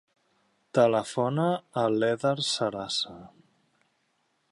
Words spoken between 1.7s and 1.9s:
a